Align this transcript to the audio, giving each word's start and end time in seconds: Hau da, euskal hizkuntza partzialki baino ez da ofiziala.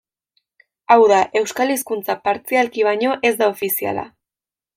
Hau 0.95 0.97
da, 1.11 1.19
euskal 1.41 1.73
hizkuntza 1.73 2.15
partzialki 2.29 2.87
baino 2.89 3.13
ez 3.31 3.33
da 3.43 3.51
ofiziala. 3.53 4.09